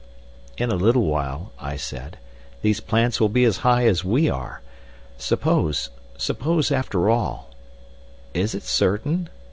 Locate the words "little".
0.77-1.05